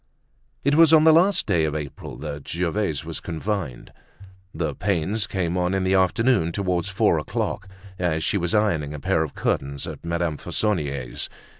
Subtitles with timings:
[0.63, 3.93] It was on the last day of April that Gervaise was confined.
[4.51, 7.67] The pains came on in the afternoon, towards four o'clock,
[7.99, 11.29] as she was ironing a pair of curtains at Madame Fauconnier's.